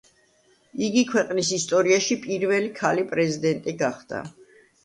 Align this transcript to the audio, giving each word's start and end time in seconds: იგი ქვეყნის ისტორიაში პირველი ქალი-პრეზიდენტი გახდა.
იგი 0.85 1.03
ქვეყნის 1.11 1.51
ისტორიაში 1.59 2.17
პირველი 2.25 2.73
ქალი-პრეზიდენტი 2.81 3.79
გახდა. 3.87 4.27